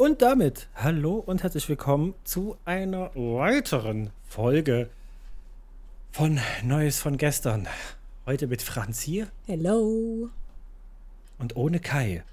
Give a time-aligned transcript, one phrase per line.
[0.00, 4.88] Und damit hallo und herzlich willkommen zu einer weiteren Folge
[6.10, 7.68] von Neues von gestern.
[8.24, 10.30] Heute mit Franzi Hello.
[11.36, 12.24] und ohne Kai.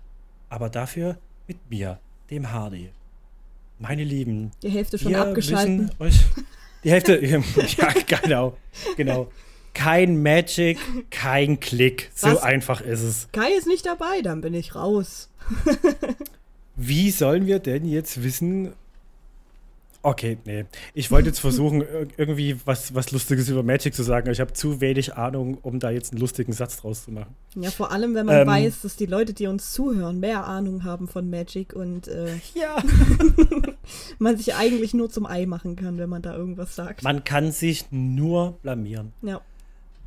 [0.47, 1.99] Aber dafür mit mir,
[2.29, 2.89] dem Hardy.
[3.79, 5.92] Meine Lieben, Die Hälfte schon abgeschalten.
[5.99, 6.22] euch
[6.86, 8.56] die Hälfte, ja genau,
[8.96, 9.29] genau.
[9.74, 10.78] Kein Magic,
[11.12, 12.12] kein Klick.
[12.15, 12.44] So Was?
[12.44, 13.28] einfach ist es.
[13.34, 15.29] Kai ist nicht dabei, dann bin ich raus.
[16.77, 18.71] Wie sollen wir denn jetzt wissen?
[20.03, 20.63] Okay, nee.
[20.93, 24.39] Ich wollte jetzt versuchen, ir- irgendwie was, was Lustiges über Magic zu sagen, aber ich
[24.39, 27.33] habe zu wenig Ahnung, um da jetzt einen lustigen Satz draus zu machen.
[27.55, 28.47] Ja, vor allem, wenn man Ähm.
[28.47, 32.77] weiß, dass die Leute, die uns zuhören, mehr Ahnung haben von Magic und äh, Ja.
[34.19, 37.03] man sich eigentlich nur zum Ei machen kann, wenn man da irgendwas sagt.
[37.03, 39.11] Man kann sich nur blamieren.
[39.23, 39.41] ja.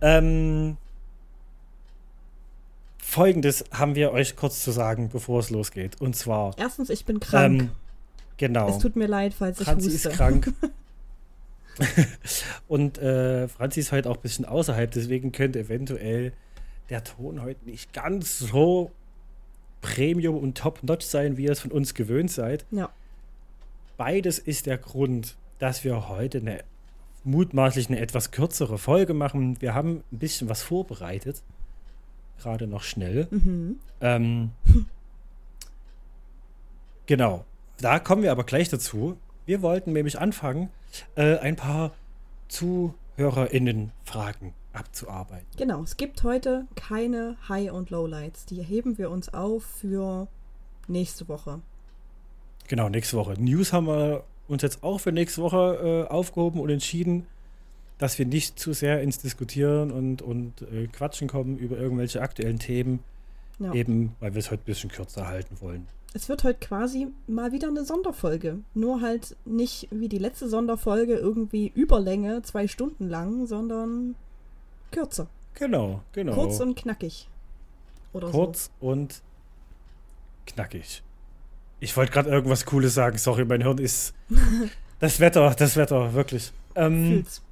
[0.02, 0.78] Ähm,
[3.10, 6.00] Folgendes haben wir euch kurz zu sagen, bevor es losgeht.
[6.00, 7.62] Und zwar, Erstens, ich bin krank.
[7.62, 7.70] ähm,
[8.36, 8.68] genau.
[8.68, 10.10] es tut mir leid, falls ich Franzi huste.
[10.10, 10.52] ist krank.
[12.68, 16.32] Und äh, Franzi ist heute auch ein bisschen außerhalb, deswegen könnte eventuell
[16.88, 18.92] der Ton heute nicht ganz so
[19.80, 22.64] Premium und Top-Notch sein, wie ihr es von uns gewöhnt seid.
[22.70, 22.90] Ja.
[23.96, 26.62] Beides ist der Grund, dass wir heute eine
[27.24, 29.60] mutmaßlich eine etwas kürzere Folge machen.
[29.60, 31.42] Wir haben ein bisschen was vorbereitet.
[32.40, 33.28] Gerade noch schnell.
[33.30, 33.76] Mhm.
[34.00, 34.50] Ähm,
[37.06, 37.44] genau.
[37.80, 39.16] Da kommen wir aber gleich dazu.
[39.46, 40.68] Wir wollten nämlich anfangen,
[41.16, 41.92] äh, ein paar
[42.48, 45.46] ZuhörerInnen-Fragen abzuarbeiten.
[45.56, 48.46] Genau, es gibt heute keine High- und Lowlights.
[48.46, 50.28] Die heben wir uns auf für
[50.88, 51.60] nächste Woche.
[52.68, 53.34] Genau, nächste Woche.
[53.38, 57.26] News haben wir uns jetzt auch für nächste Woche äh, aufgehoben und entschieden,
[58.00, 62.58] dass wir nicht zu sehr ins Diskutieren und, und äh, Quatschen kommen über irgendwelche aktuellen
[62.58, 63.00] Themen,
[63.60, 63.72] Ja.
[63.74, 65.86] eben weil wir es heute ein bisschen kürzer halten wollen.
[66.12, 68.58] Es wird heute quasi mal wieder eine Sonderfolge.
[68.74, 74.16] Nur halt nicht wie die letzte Sonderfolge irgendwie Überlänge, zwei Stunden lang, sondern
[74.90, 75.28] kürzer.
[75.54, 76.34] Genau, genau.
[76.34, 77.28] Kurz und knackig.
[78.12, 79.22] Oder Kurz und
[80.46, 81.02] knackig.
[81.78, 83.16] Ich wollte gerade irgendwas Cooles sagen.
[83.18, 84.12] Sorry, mein Hirn ist.
[84.98, 86.46] das Wetter, das Wetter, wirklich.
[86.74, 86.80] so.
[86.80, 87.42] Ähm, Fühl's.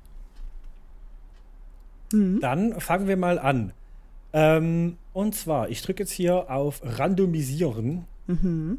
[2.12, 2.40] Mhm.
[2.40, 3.72] dann fangen wir mal an.
[4.32, 8.04] Ähm, und zwar, ich drücke jetzt hier auf Randomisieren.
[8.26, 8.78] Mhm.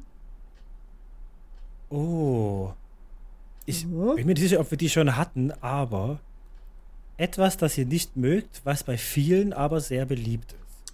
[1.90, 2.72] Oh.
[3.66, 4.16] Ich Oh.
[4.16, 6.20] bin mir nicht sicher, ob wir die schon hatten, aber
[7.18, 10.94] etwas, das ihr nicht mögt, was bei vielen aber sehr beliebt ist.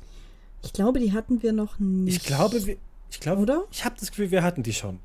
[0.64, 2.18] Ich glaube, die hatten wir noch nicht.
[2.18, 2.78] Ich glaube, wir,
[3.12, 3.64] ich glaube, Oder?
[3.72, 5.00] ich habe das Gefühl, wir hatten die schon.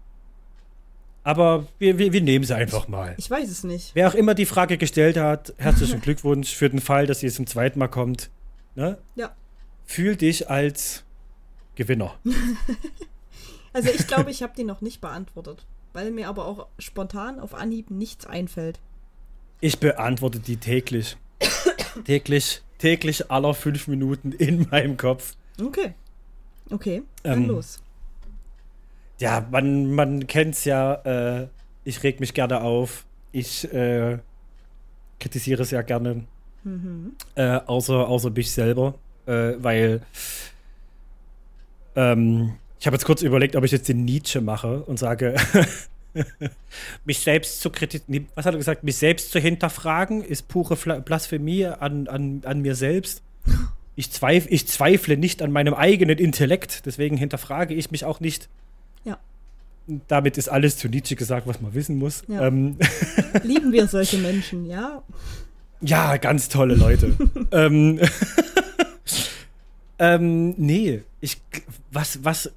[1.31, 3.15] Aber wir, wir, wir nehmen sie einfach mal.
[3.17, 3.93] Ich weiß es nicht.
[3.95, 7.47] Wer auch immer die Frage gestellt hat, herzlichen Glückwunsch für den Fall, dass sie zum
[7.47, 8.31] zweiten Mal kommt.
[8.75, 8.99] Ne?
[9.15, 9.37] Ja.
[9.85, 11.05] Fühl dich als
[11.77, 12.15] Gewinner.
[13.73, 15.65] Also ich glaube, ich habe die noch nicht beantwortet.
[15.93, 18.81] Weil mir aber auch spontan auf Anhieb nichts einfällt.
[19.61, 21.17] Ich beantworte die täglich.
[22.05, 25.35] täglich, täglich aller fünf Minuten in meinem Kopf.
[25.63, 25.95] Okay.
[26.69, 27.81] Okay, dann Ähm, los.
[29.21, 30.95] Ja, man, man kennt es ja.
[30.95, 31.49] Äh,
[31.85, 33.05] ich reg mich gerne auf.
[33.33, 34.19] Ich äh,
[35.21, 36.25] kritisiere sehr gerne.
[36.65, 37.13] Mhm.
[37.35, 38.95] Äh, außer, außer mich selber.
[39.27, 40.01] Äh, weil
[41.97, 45.37] ähm, ich habe jetzt kurz überlegt, ob ich jetzt den Nietzsche mache und sage,
[47.05, 48.27] mich selbst zu kritisieren.
[48.35, 48.85] Was hat er gesagt?
[48.85, 53.23] Mich selbst zu hinterfragen ist pure Blasphemie an, an, an mir selbst.
[53.97, 58.49] Ich, zweif ich zweifle nicht an meinem eigenen Intellekt, deswegen hinterfrage ich mich auch nicht.
[60.09, 62.23] Damit ist alles zu Nietzsche gesagt, was man wissen muss.
[62.29, 62.47] Ja.
[62.47, 62.77] Ähm,
[63.43, 65.03] Lieben wir solche Menschen, ja?
[65.81, 67.17] Ja, ganz tolle Leute.
[67.51, 67.99] ähm,
[69.99, 71.41] ähm, nee, ich,
[71.91, 72.53] was, was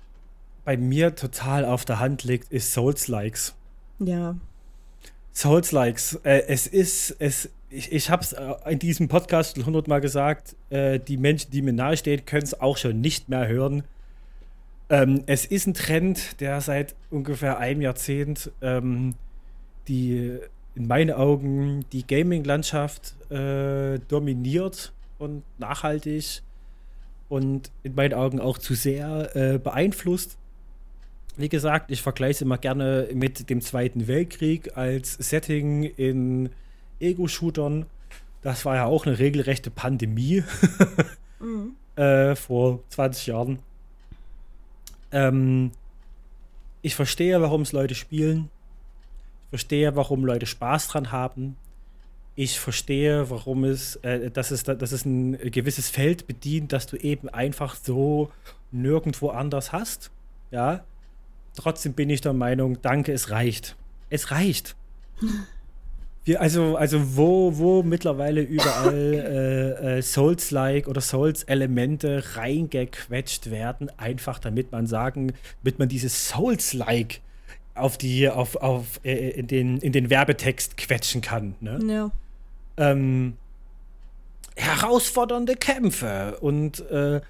[0.66, 3.54] bei mir total auf der Hand liegt, ist Souls-Likes.
[4.00, 4.36] Ja.
[5.34, 10.00] Souls-Likes, äh, es ist, es, ich, ich habe es äh, in diesem Podcast schon hundertmal
[10.00, 13.84] gesagt, äh, die Menschen, die mir nahestehen, können es auch schon nicht mehr hören.
[14.94, 19.16] Ähm, es ist ein Trend, der seit ungefähr einem Jahrzehnt ähm,
[19.88, 20.38] die
[20.76, 26.44] in meinen Augen die Gaming-Landschaft äh, dominiert und nachhaltig
[27.28, 30.38] und in meinen Augen auch zu sehr äh, beeinflusst.
[31.38, 36.52] Wie gesagt, ich vergleiche es immer gerne mit dem Zweiten Weltkrieg als Setting in
[37.00, 37.88] Ego-Shootern.
[38.44, 40.44] Das war ja auch eine regelrechte Pandemie
[41.40, 41.76] Mhm.
[41.96, 43.60] äh, vor 20 Jahren.
[45.14, 45.72] Ähm,
[46.82, 48.50] ich verstehe, warum es Leute spielen.
[49.46, 51.56] Ich verstehe, warum Leute Spaß dran haben.
[52.36, 56.98] Ich verstehe, warum es, äh, dass es, dass es ein gewisses Feld bedient, das du
[56.98, 58.32] eben einfach so
[58.72, 60.12] nirgendwo anders hast.
[60.52, 60.84] Ja.
[61.56, 63.76] trotzdem bin ich der Meinung, danke, es reicht.
[64.10, 64.76] Es reicht.
[66.26, 74.40] Wir, also, also wo, wo mittlerweile überall äh, äh, Souls-like oder Souls-Elemente reingequetscht werden, einfach
[74.40, 75.34] damit man sagen,
[75.64, 77.20] damit man dieses Souls-like
[77.76, 81.56] auf die, auf, auf, äh, in, den, in den Werbetext quetschen kann.
[81.60, 81.80] Ne?
[81.88, 82.12] Ja.
[82.78, 83.34] Ähm,
[84.56, 87.22] herausfordernde Kämpfe und äh,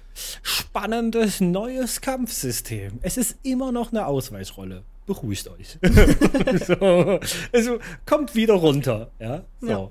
[0.42, 2.98] spannendes neues Kampfsystem.
[3.02, 4.82] Es ist immer noch eine Ausweichrolle.
[5.06, 5.78] Beruhigt euch.
[6.66, 7.20] so,
[7.52, 9.44] also kommt wieder runter, ja.
[9.60, 9.68] So.
[9.68, 9.90] Ja.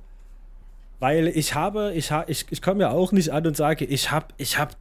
[0.99, 4.09] Weil ich habe, ich, ha, ich, ich komme ja auch nicht an und sage, ich
[4.09, 4.77] habe ich hab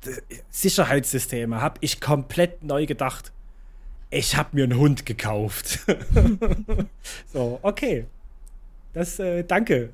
[0.50, 3.32] Sicherheitssysteme, habe ich komplett neu gedacht.
[4.10, 5.80] Ich habe mir einen Hund gekauft.
[7.32, 8.06] so, okay.
[8.92, 9.90] Das, äh, danke.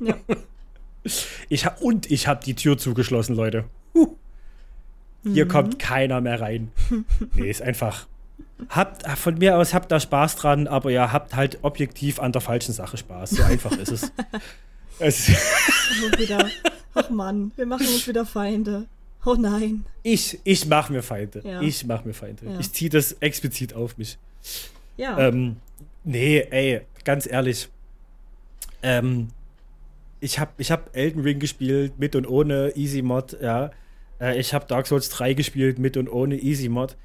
[0.00, 0.14] Ja.
[1.48, 3.64] Ich hab, und ich habe die Tür zugeschlossen, Leute.
[3.94, 4.16] Huh.
[5.22, 5.48] Hier mhm.
[5.48, 6.70] kommt keiner mehr rein.
[7.34, 8.06] nee, ist einfach.
[8.70, 12.40] Habt, von mir aus habt da Spaß dran, aber ja, habt halt objektiv an der
[12.40, 13.30] falschen Sache Spaß.
[13.30, 14.12] So einfach ist es.
[14.98, 15.28] es
[16.18, 16.48] wieder,
[16.94, 18.86] ach Mann, wir machen uns wieder Feinde.
[19.24, 19.84] Oh nein.
[20.02, 21.42] Ich, ich mache mir Feinde.
[21.44, 21.60] Ja.
[21.60, 22.46] Ich mache mir Feinde.
[22.46, 22.58] Ja.
[22.58, 24.18] Ich ziehe das explizit auf mich.
[24.96, 25.18] Ja.
[25.18, 25.56] Ähm,
[26.04, 27.68] nee, ey, ganz ehrlich.
[28.82, 29.28] Ähm,
[30.20, 33.70] ich habe ich hab Elden Ring gespielt mit und ohne Easy Mod, ja.
[34.20, 36.96] Äh, ich habe Dark Souls 3 gespielt mit und ohne Easy Mod.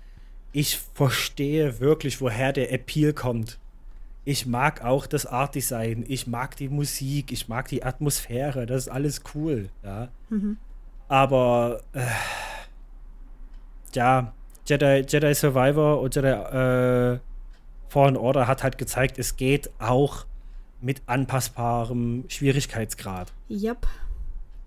[0.54, 3.60] Ich verstehe wirklich, woher der Appeal kommt.
[4.24, 8.84] Ich mag auch das Art Design, ich mag die Musik, ich mag die Atmosphäre, das
[8.84, 10.08] ist alles cool, ja.
[10.30, 10.58] Mhm.
[11.10, 12.06] Aber äh,
[13.94, 14.32] ja,
[14.66, 17.20] Jedi, Jedi Survivor und Jedi äh,
[17.90, 20.26] Fallen Order hat halt gezeigt, es geht auch
[20.82, 23.34] mit anpassbarem Schwierigkeitsgrad.
[23.50, 23.88] Yep.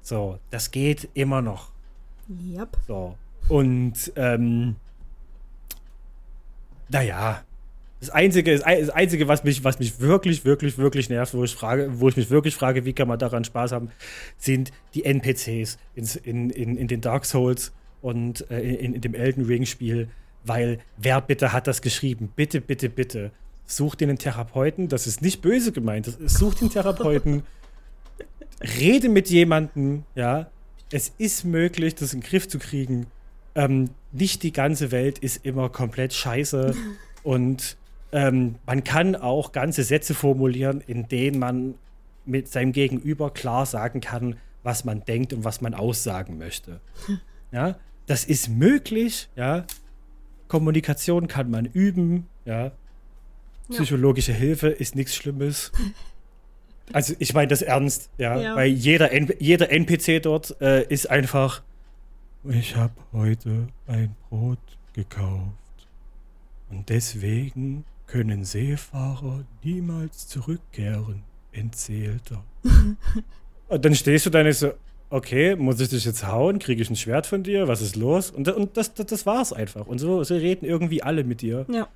[0.02, 1.70] So, das geht immer noch.
[2.28, 2.76] Yep.
[2.86, 3.16] So.
[3.48, 4.76] Und ähm,
[6.88, 7.42] naja,
[8.00, 11.88] das Einzige, das Einzige, was mich, was mich wirklich, wirklich, wirklich nervt, wo ich frage,
[11.98, 13.90] wo ich mich wirklich frage, wie kann man daran Spaß haben,
[14.36, 17.72] sind die NPCs in, in, in den Dark Souls
[18.02, 20.08] und äh, in, in dem Elden Ring-Spiel,
[20.44, 22.32] weil wer bitte hat das geschrieben?
[22.36, 23.32] Bitte, bitte, bitte
[23.64, 27.42] such einen Therapeuten, das ist nicht böse gemeint, such den Therapeuten,
[28.78, 30.50] rede mit jemandem, ja,
[30.92, 33.06] es ist möglich, das in den Griff zu kriegen.
[33.54, 36.74] Ähm, nicht die ganze Welt ist immer komplett scheiße
[37.22, 37.76] und
[38.12, 41.74] ähm, man kann auch ganze Sätze formulieren, in denen man
[42.24, 46.80] mit seinem Gegenüber klar sagen kann, was man denkt und was man aussagen möchte.
[47.52, 47.76] Ja,
[48.06, 49.64] das ist möglich, ja.
[50.48, 52.72] Kommunikation kann man üben, ja.
[53.70, 54.38] Psychologische ja.
[54.38, 55.72] Hilfe ist nichts Schlimmes.
[56.92, 58.54] Also ich meine das ernst, ja, ja.
[58.54, 61.62] weil jeder, N jeder NPC dort äh, ist einfach,
[62.50, 64.58] ich habe heute ein Brot
[64.92, 65.88] gekauft
[66.70, 71.22] und deswegen können Seefahrer niemals zurückkehren,
[71.52, 72.38] erzählte.
[73.68, 74.72] und dann stehst du da und so,
[75.10, 76.58] okay, muss ich dich jetzt hauen?
[76.58, 77.68] Kriege ich ein Schwert von dir?
[77.68, 78.30] Was ist los?
[78.30, 79.86] Und, und das, das, das war's einfach.
[79.86, 81.66] Und so, so reden irgendwie alle mit dir.
[81.68, 81.88] Ja.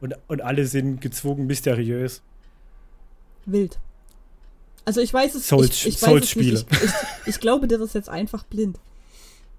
[0.00, 2.22] Und, und alle sind gezwungen mysteriös.
[3.46, 3.78] Wild.
[4.84, 6.66] Also ich weiß es, Souls, ich, ich weiß es nicht.
[6.70, 6.92] Ich, ich,
[7.26, 8.78] ich, glaube, das ist jetzt einfach blind.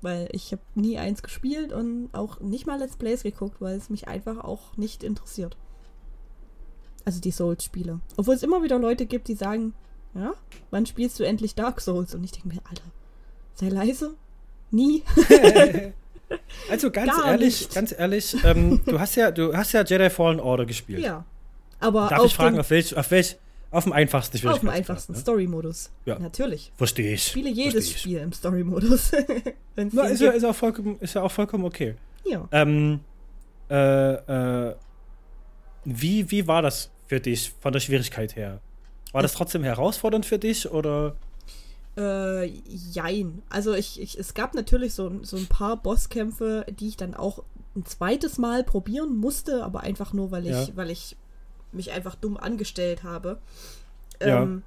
[0.04, 3.90] Weil ich habe nie eins gespielt und auch nicht mal Let's Plays geguckt, weil es
[3.90, 5.58] mich einfach auch nicht interessiert.
[7.06, 8.00] Also die Souls-Spiele.
[8.18, 9.74] Obwohl es immer wieder Leute gibt, die sagen,
[10.14, 10.34] ja,
[10.72, 12.14] wann spielst du endlich Dark Souls?
[12.14, 12.84] Und ich denke mir, Alter,
[13.56, 14.14] sei leise.
[14.70, 15.04] Nie.
[16.70, 17.76] Also ganz Gar ehrlich, nicht.
[17.76, 21.04] ganz ehrlich, ähm, du hast ja, du hast ja Jedi Fallen Order gespielt.
[21.04, 21.26] Ja.
[21.80, 23.38] Aber Darf ich fragen, auf welch, auf welch,
[23.74, 25.20] auf dem einfachsten Auf dem einfachsten ne?
[25.20, 25.92] Story-Modus.
[26.06, 26.20] Ja.
[26.20, 26.72] Natürlich.
[26.78, 27.26] Verstehe ich.
[27.26, 28.00] Ich spiele jedes ich.
[28.00, 29.12] Spiel im Story-Modus.
[29.76, 31.96] Ist, ja, ist, auch vollkommen, ist ja auch vollkommen okay.
[32.26, 32.48] Ja.
[32.52, 33.00] Ähm,
[33.72, 34.76] äh, äh,
[35.84, 38.62] wie, wie war das für dich von der Schwierigkeit her?
[39.12, 41.16] War das trotzdem herausfordernd für dich oder?
[41.98, 43.42] Äh, jein.
[43.50, 47.44] Also ich, ich, es gab natürlich so, so ein paar Bosskämpfe, die ich dann auch
[47.76, 50.68] ein zweites Mal probieren musste, aber einfach nur, weil ich, ja.
[50.76, 51.18] weil ich
[51.74, 53.40] mich einfach dumm angestellt habe.
[54.20, 54.64] Ähm,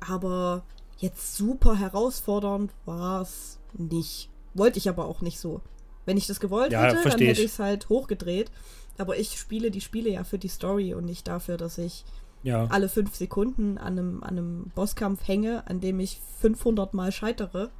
[0.00, 0.12] ja.
[0.14, 0.62] Aber
[0.98, 4.30] jetzt super herausfordernd war es nicht.
[4.54, 5.60] Wollte ich aber auch nicht so.
[6.06, 8.50] Wenn ich das gewollt ja, hätte, dann hätte ich es halt hochgedreht.
[8.96, 12.04] Aber ich spiele die Spiele ja für die Story und nicht dafür, dass ich
[12.42, 12.66] ja.
[12.66, 17.70] alle fünf Sekunden an einem, an einem Bosskampf hänge, an dem ich 500 Mal scheitere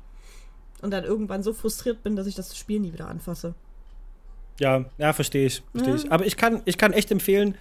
[0.82, 3.54] und dann irgendwann so frustriert bin, dass ich das Spiel nie wieder anfasse.
[4.60, 6.00] Ja, ja, verstehe ich, verstehe ja.
[6.00, 6.12] ich.
[6.12, 7.56] Aber ich kann, ich kann echt empfehlen,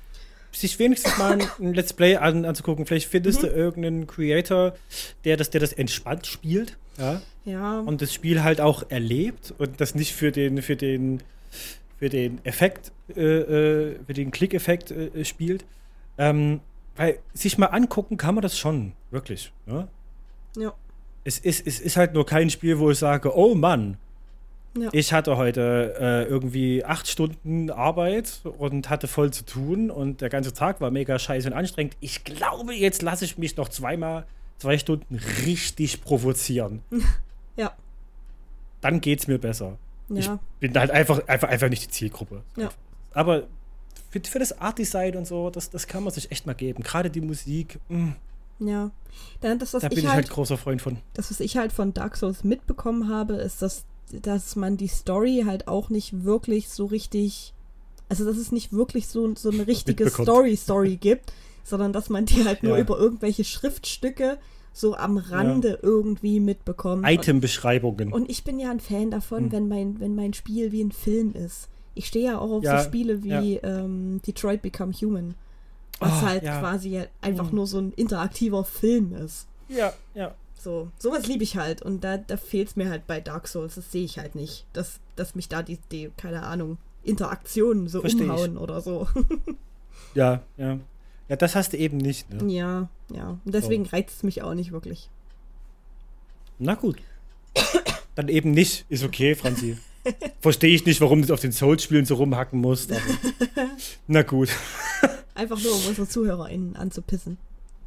[0.52, 2.86] sich wenigstens mal ein Let's Play an, anzugucken.
[2.86, 3.48] Vielleicht findest mhm.
[3.48, 4.74] du irgendeinen Creator,
[5.24, 6.78] der das, der das entspannt spielt.
[6.98, 7.22] Ja.
[7.46, 7.80] ja.
[7.80, 11.22] Und das Spiel halt auch erlebt und das nicht für den, für den
[11.98, 15.66] für den Effekt, äh, äh, für den Klick-Effekt äh, spielt.
[16.18, 16.62] Ähm,
[16.96, 19.52] weil sich mal angucken kann man das schon, wirklich.
[19.66, 19.88] Ne?
[20.58, 20.74] Ja.
[21.24, 23.98] Es ist, es ist halt nur kein Spiel, wo ich sage, oh Mann,
[24.82, 24.90] Ja.
[24.92, 30.30] ich hatte heute äh, irgendwie acht Stunden Arbeit und hatte voll zu tun und der
[30.30, 31.96] ganze Tag war mega scheiße und anstrengend.
[32.00, 34.26] Ich glaube, jetzt lasse ich mich noch zweimal,
[34.58, 35.16] zwei Stunden
[35.46, 36.82] richtig provozieren.
[37.56, 37.72] Ja.
[38.82, 39.78] Dann geht's mir besser.
[40.10, 40.38] Ich Ja.
[40.60, 42.44] bin halt einfach, einfach, einfach nicht die Zielgruppe.
[42.56, 42.70] Ja.
[43.14, 43.48] Aber
[44.12, 46.84] für, für das Art-Design und so, das, das kann man sich echt mal geben.
[46.84, 48.16] Gerade die Musik, mh,
[48.60, 48.92] Ja.
[49.42, 50.98] Dann das, was da ich bin ich halt, halt großer Freund von.
[51.16, 55.44] das, was ich halt von Dark Souls mitbekommen habe, ist, dass, dass man die Story
[55.46, 57.54] halt auch nicht wirklich so richtig,
[58.10, 60.10] also dass es nicht wirklich so, so eine richtige.
[60.10, 61.34] Story-Story gibt,
[61.64, 62.82] sondern dass man die halt nur Ja.
[62.84, 64.38] über irgendwelche Schriftstücke
[64.74, 67.04] so am Rande irgendwie mitbekommt.
[67.04, 68.14] Und- Item-Beschreibungen.
[68.14, 69.52] Und ich bin ja ein Fan davon, Hm.
[69.52, 71.68] wenn, mein, wenn mein Spiel wie ein Film ist.
[71.96, 75.34] Ich stehe ja auch auf Ja, so Spiele wie ähm, Detroit Become Human.
[76.00, 76.60] Was Oh, halt ja.
[76.60, 77.56] quasi einfach Hm.
[77.56, 79.48] nur so ein interaktiver Film ist.
[79.68, 80.36] Ja, ja.
[80.58, 81.82] So, sowas liebe ich halt.
[81.82, 83.76] Und da, da fehlt es mir halt bei Dark Souls.
[83.76, 84.66] Das sehe ich halt nicht.
[84.74, 88.30] Dass, dass mich da die, die, keine Ahnung, Interaktionen so Versteh ich.
[88.30, 89.08] umhauen oder so.
[90.14, 90.80] Ja, ja.
[91.30, 92.52] Ja, das hast du eben nicht, ne?
[92.52, 93.38] ja, ja.
[93.44, 95.10] Und deswegen reizt es mich auch nicht wirklich.
[96.60, 96.98] Na gut.
[98.16, 98.86] Dann eben nicht.
[98.90, 99.78] Ist okay, Franzi.
[100.40, 102.92] Verstehe ich nicht, warum du auf den Souls-Spielen so rumhacken musst.
[104.08, 104.50] Na gut.
[105.36, 107.38] Einfach nur, um unsere ZuhörerInnen anzupissen.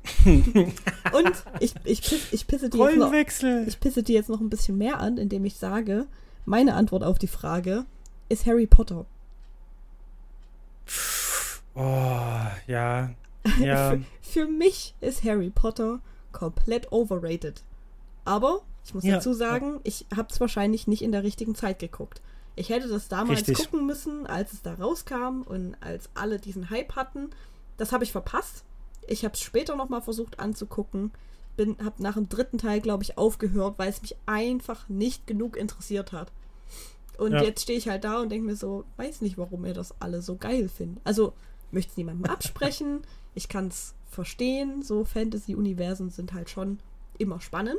[0.24, 3.12] Und ich, ich, piss, ich pisse die jetzt noch.
[3.12, 6.06] Ich pisse die jetzt noch ein bisschen mehr an, indem ich sage,
[6.44, 7.84] meine Antwort auf die Frage
[8.28, 9.06] ist Harry Potter.
[11.74, 13.10] Oh, ja.
[13.58, 13.92] Ja.
[13.92, 17.62] Für, für mich ist Harry Potter komplett overrated.
[18.26, 21.78] Aber ich muss Ja, dazu sagen, ich habe es wahrscheinlich nicht in der richtigen Zeit
[21.78, 22.20] geguckt.
[22.54, 23.70] Ich hätte das damals Richtig.
[23.70, 27.30] gucken müssen, als es da rauskam und als alle diesen Hype hatten.
[27.78, 28.64] Das habe ich verpasst.
[29.06, 31.10] Ich habe es später nochmal versucht anzugucken.
[31.56, 35.56] Bin, habe nach dem dritten Teil, glaube ich, aufgehört, weil es mich einfach nicht genug
[35.56, 36.30] interessiert hat.
[37.18, 37.42] Und Ja.
[37.42, 40.22] jetzt stehe ich halt da und denke mir so, weiß nicht, warum ihr das alle
[40.22, 41.04] so geil findet.
[41.04, 41.32] Also
[41.70, 43.00] möchte es niemandem absprechen.
[43.34, 44.82] Ich kann es verstehen.
[44.82, 46.80] So Fantasy-Universen sind halt schon
[47.16, 47.78] immer spannend.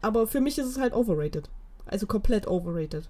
[0.00, 1.48] Aber für mich ist es halt overrated.
[1.86, 3.08] Also komplett overrated.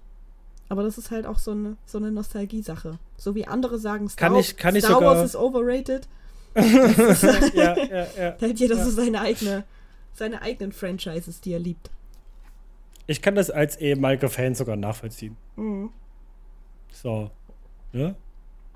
[0.69, 2.97] Aber das ist halt auch so eine, so eine Nostalgie-Sache.
[3.17, 6.07] So wie andere sagen, Star, Kann ich- kann Star Wars ist overrated.
[6.55, 8.31] Ja, ja, ja.
[8.31, 8.83] Da hat jeder Ja.
[8.85, 9.63] so seine eigene,
[10.13, 11.89] seine eigenen Franchises, die er liebt.
[13.07, 15.35] Ich kann das als ehemaliger Fan sogar nachvollziehen.
[15.55, 15.89] Mhm.
[16.91, 17.31] So.
[17.91, 18.15] Ne?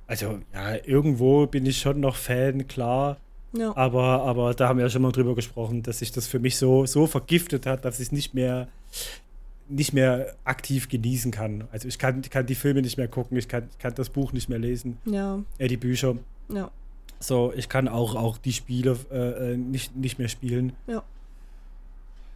[0.08, 3.18] Also, ja, irgendwo bin ich schon noch Fan, klar.
[3.56, 3.76] Ja.
[3.78, 6.58] Aber, aber da haben wir ja schon mal drüber gesprochen, dass sich das für mich
[6.58, 8.68] so, so vergiftet hat, dass ich es nicht mehr,
[9.70, 11.68] nicht mehr aktiv genießen kann.
[11.72, 14.50] Also ich kann, kann die Filme nicht mehr gucken, ich kann, kann das Buch nicht
[14.50, 16.16] mehr lesen, Ja, äh, die Bücher.
[16.50, 16.72] ja,
[17.24, 20.74] So, ich kann auch, auch die Spiele äh, äh, nicht, nicht mehr spielen.
[20.88, 21.04] ja,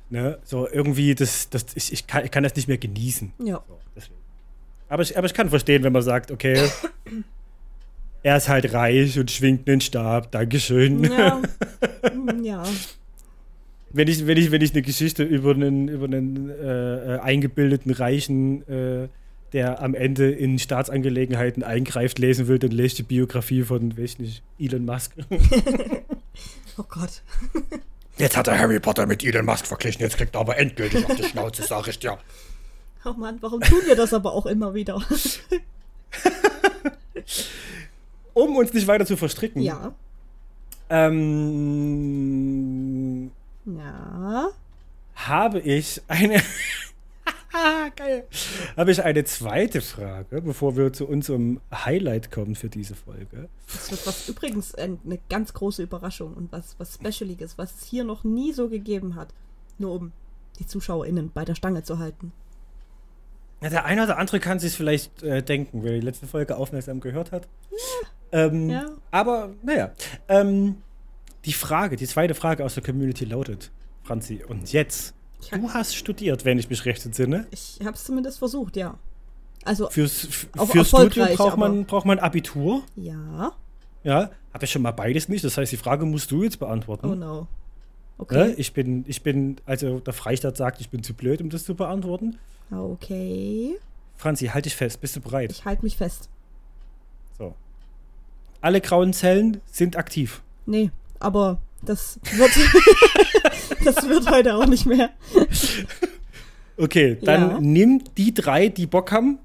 [0.10, 0.38] Ne?
[0.46, 3.34] So, irgendwie, das, das, ich, ich, kann, ich kann das nicht mehr genießen.
[3.44, 3.62] ja.
[3.96, 4.14] So.
[4.88, 6.70] Aber, ich, aber ich kann verstehen, wenn man sagt, okay,
[8.24, 11.04] er ist halt reich und schwingt einen Stab, Dankeschön.
[11.04, 11.42] Ja,
[12.14, 12.64] Mm, ja.
[13.90, 17.92] Wenn ich, wenn ich, wenn ich eine Geschichte über einen, über einen äh, äh, eingebildeten
[17.92, 19.10] Reichen, äh,
[19.54, 24.12] der am Ende in Staatsangelegenheiten eingreift, lesen will, dann lese ich die Biografie von, weiß
[24.14, 25.14] ich nicht, Elon Musk.
[26.80, 27.24] Oh Gott.
[28.20, 31.16] Jetzt hat er Harry Potter mit Elon Musk verglichen, jetzt kriegt er aber endgültig auf
[31.16, 32.20] die Schnauze, sag ich dir.
[33.04, 35.02] Oh Mann, warum tun wir das aber auch immer wieder?
[38.34, 39.94] Um uns nicht weiter zu verstricken, Ja.
[41.98, 43.32] ähm,
[43.66, 44.50] Ja.
[45.16, 46.42] habe ich eine.
[47.96, 48.28] Geil.
[48.76, 53.50] Habe ich eine zweite Frage, bevor wir zu unserem Highlight kommen für diese Folge.
[53.72, 57.84] Das wird was übrigens ein- eine ganz große Überraschung und was, was Specialiges, was es
[57.86, 59.34] hier noch nie so gegeben hat.
[59.78, 60.12] Nur um
[60.60, 62.32] die ZuschauerInnen bei der Stange zu halten.
[63.62, 67.00] Ja, der eine oder andere kann sich vielleicht äh, denken, wer die letzte Folge aufmerksam
[67.00, 67.48] gehört hat.
[68.32, 68.86] Ähm, Ja.
[69.10, 69.92] Aber naja,
[70.28, 70.78] ähm,
[71.46, 73.72] die Frage, die zweite Frage aus der Community lautet,
[74.04, 75.16] Franzi, und jetzt,
[75.52, 77.48] du hast studiert, wenn ich mich recht entsinne.
[77.52, 78.98] ich habe es zumindest versucht, ja.
[79.66, 82.84] Also, Fürs, Auf- fürs Studium braucht man, braucht man Abitur.
[82.96, 83.52] ja.
[84.04, 85.44] Ja, habe ich schon mal beides nicht.
[85.44, 87.08] Das heißt, die Frage musst du jetzt beantworten.
[87.08, 87.40] Oh no.
[87.42, 87.48] Ja,
[88.20, 88.54] Okay.
[88.58, 91.76] ich bin, ich bin, also der Freistaat sagt, ich bin zu blöd, um das zu
[91.76, 92.38] beantworten.
[92.72, 93.76] Okay.
[94.16, 95.52] Franzi, halt dich fest, bist du bereit?
[95.52, 96.30] Ich halte mich fest.
[97.38, 97.54] So.
[98.62, 100.42] Alle grauen Zellen sind aktiv.
[100.66, 100.90] Nee,
[101.20, 102.52] aber das wird.
[103.86, 105.10] das wird heute auch nicht mehr.
[106.78, 107.60] Okay, dann Ja.
[107.60, 109.40] nimm die drei, die Bock haben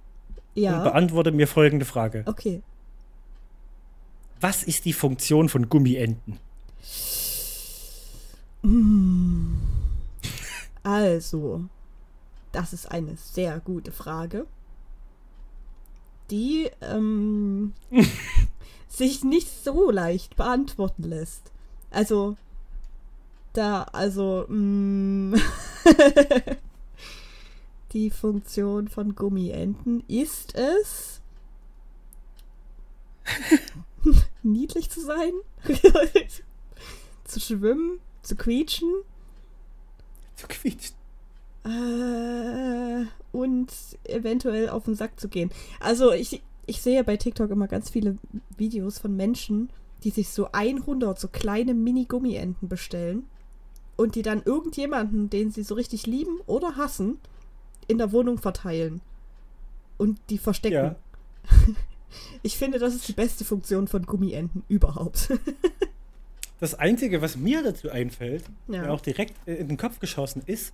[0.54, 0.78] Ja.
[0.78, 2.24] und beantworte mir folgende Frage.
[2.26, 2.62] Okay.
[4.40, 6.38] Was ist die Funktion von Gummienten?
[10.82, 11.64] Also,
[12.50, 14.46] das ist eine sehr gute Frage,
[16.30, 17.72] die ähm,
[18.88, 21.51] sich nicht so leicht beantworten lässt.
[21.92, 22.36] Also,
[23.52, 25.34] da, also, mm,
[27.92, 31.20] die Funktion von Gummienten ist es,
[34.42, 35.32] niedlich zu sein,
[37.24, 38.88] zu schwimmen, zu quietschen
[40.36, 40.96] Zu quietschen.
[41.64, 43.72] äh, und
[44.04, 45.50] eventuell auf den Sack zu gehen.
[45.80, 48.18] Also ich, ich sehe bei TikTok immer ganz viele
[48.56, 49.70] Videos von Menschen,
[50.04, 53.24] die sich so 100 so kleine Mini-Gummienten bestellen
[53.96, 57.18] und die dann irgendjemanden, den sie so richtig lieben oder hassen,
[57.88, 59.00] in der Wohnung verteilen
[59.98, 60.74] und die verstecken.
[60.74, 60.96] Ja.
[62.42, 65.32] Ich finde, das ist die beste Funktion von Gummienten überhaupt.
[66.60, 68.82] Das Einzige, was mir dazu einfällt, Ja.
[68.82, 70.72] mir auch direkt in den Kopf geschossen ist,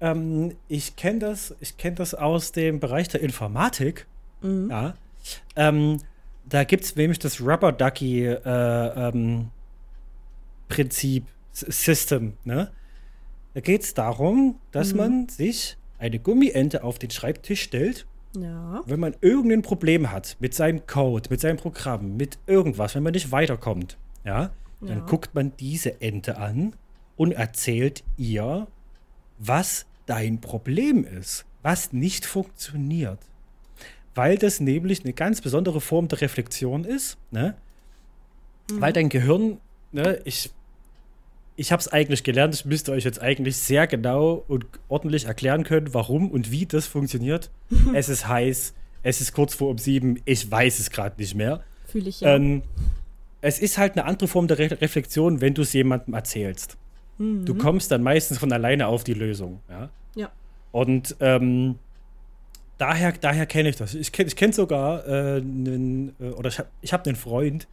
[0.00, 4.06] ähm, ich kenne das, ich kenne das aus dem Bereich der Informatik.
[4.40, 4.70] Mhm.
[4.70, 4.94] Ja.
[5.56, 5.98] Ähm,
[6.50, 9.50] da gibt es nämlich das Rubber Ducky äh, ähm,
[10.68, 12.34] Prinzip System.
[12.44, 12.70] Ne?
[13.54, 14.98] Da geht es darum, dass Mhm.
[14.98, 18.80] man sich eine Gummiente auf den Schreibtisch stellt Ja.
[18.86, 23.12] wenn man irgendein Problem hat mit seinem Code, mit seinem Programm, mit irgendwas, wenn man
[23.12, 25.04] nicht weiterkommt, ja, dann Ja.
[25.04, 26.74] guckt man diese Ente an
[27.16, 28.68] und erzählt ihr,
[29.38, 33.18] was dein Problem ist, was nicht funktioniert.
[34.14, 37.54] Weil das nämlich eine ganz besondere Form der Reflexion ist, ne?
[38.72, 39.58] Weil dein Gehirn,
[39.90, 40.50] ne, ich,
[41.56, 45.64] ich habe es eigentlich gelernt, ich müsste euch jetzt eigentlich sehr genau und ordentlich erklären
[45.64, 47.50] können, warum und wie das funktioniert.
[47.94, 51.64] es ist heiß, es ist kurz vor um sieben, ich weiß es gerade nicht mehr.
[51.86, 52.36] Fühle ich ja.
[52.36, 52.62] Ähm,
[53.40, 56.76] es ist halt eine andere Form der Re Reflexion, wenn du es jemandem erzählst.
[57.20, 59.60] Du kommst dann meistens von alleine auf die Lösung.
[59.68, 59.90] Ja.
[60.14, 60.32] ja.
[60.72, 61.78] Und ähm,
[62.80, 63.94] daher, daher kenne ich das.
[63.94, 67.68] Ich kenne ich kenn sogar äh, einen, äh, oder ich habe ich hab einen Freund,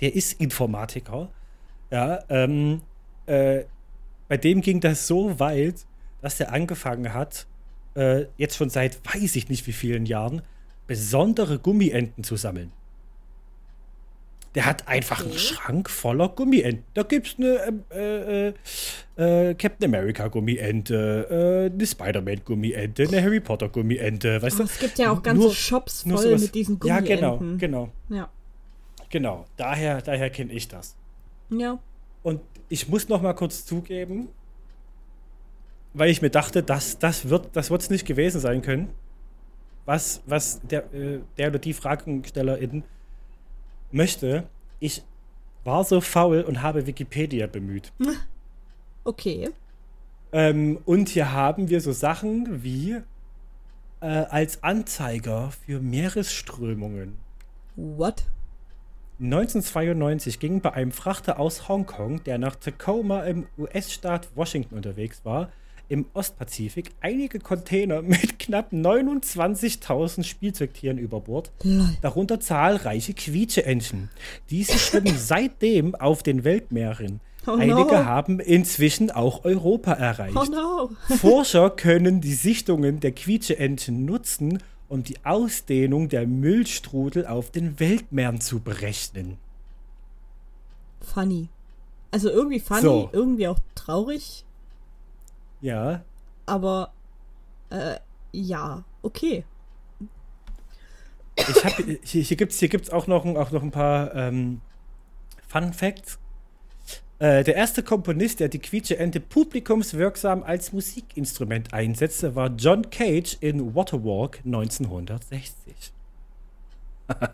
[0.00, 1.30] der ist Informatiker.
[1.90, 2.82] Ja, ähm,
[3.26, 3.64] äh,
[4.28, 5.84] bei dem ging das so weit,
[6.22, 7.46] dass der angefangen hat,
[7.94, 10.42] äh, jetzt schon seit weiß ich nicht wie vielen Jahren,
[10.86, 12.72] besondere Gummienten zu sammeln.
[14.54, 15.38] Der hat einfach einen Okay.
[15.38, 16.84] Schrank voller Gummienten.
[16.94, 18.54] Da gibt es eine
[19.16, 24.70] äh, Captain America Gummiente, äh, eine Spider-Man Gummiente, eine Harry Potter Gummiente, weißt Aber du?
[24.72, 26.42] es gibt ja auch ganze Nur- Shops voll sowas.
[26.42, 27.58] mit diesen Ja, Gummienten.
[27.58, 28.28] genau, genau, Ja.
[29.10, 29.44] genau.
[29.56, 30.96] Daher, daher kenne ich das.
[31.50, 31.78] Ja.
[32.22, 34.28] Und ich muss noch mal kurz zugeben,
[35.92, 38.88] weil ich mir dachte, das, das wird das wird's nicht gewesen sein können,
[39.84, 42.82] was, was der, äh, der oder die Fragenstellerin
[43.92, 44.44] möchte.
[44.80, 45.02] Ich
[45.62, 47.92] war so faul und habe Wikipedia bemüht.
[49.04, 49.50] Okay.
[50.32, 52.96] Ähm, und hier haben wir so Sachen wie
[54.00, 57.18] äh, als Anzeiger für Meeresströmungen.
[57.76, 58.24] What?
[59.20, 65.50] 1992 ging bei einem Frachter aus Hongkong, der nach Tacoma im US-Staat Washington unterwegs war,
[65.88, 71.52] im Ostpazifik einige Container mit knapp 29.000 Spielzeugtieren über Bord,
[72.02, 74.10] darunter zahlreiche Quietscheentchen.
[74.50, 77.20] Diese schwimmen seitdem auf den Weltmeeren.
[77.46, 78.04] Oh Einige no.
[78.04, 80.36] haben inzwischen auch Europa erreicht.
[80.36, 80.90] Oh no.
[81.16, 88.40] Forscher können die Sichtungen der Quietscheentchen nutzen, um die Ausdehnung der Müllstrudel auf den Weltmeeren
[88.40, 89.36] zu berechnen.
[91.02, 91.48] Funny.
[92.10, 93.10] Also irgendwie funny, So.
[93.12, 94.44] irgendwie auch traurig,
[95.60, 96.02] Ja,
[96.46, 96.92] aber
[97.70, 97.96] äh,
[98.32, 99.44] ja, okay.
[101.36, 101.72] ich hab,
[102.04, 104.60] hier, hier gibt es hier gibt's auch, noch, ein- auch noch ein paar ähm,
[105.48, 106.18] Fun Facts.
[107.20, 113.74] Äh, der erste Komponist, der die Quietscheente publikumswirksam als Musikinstrument einsetzte, war John Cage in
[113.74, 115.92] Waterwalk 1960.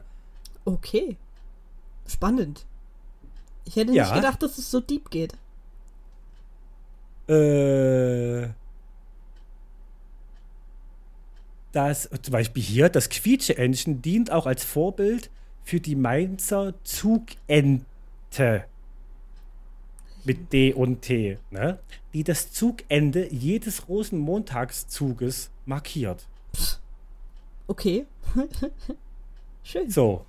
[0.66, 1.16] Okay.
[2.07, 2.66] Spannend.
[3.64, 4.05] Ich hätte Ja.
[4.05, 5.33] nicht gedacht, dass es so deep geht.
[7.29, 8.49] Äh,
[11.73, 15.31] das, zum Beispiel hier, das Quietscheentchen dient auch als Vorbild
[15.64, 18.64] für die Mainzer Zugente
[20.24, 21.78] mit D und T, ne?
[22.12, 26.26] die das Zugende jedes Rosenmontagszuges markiert.
[27.66, 28.06] Okay.
[29.62, 29.90] Schön.
[29.90, 30.24] So.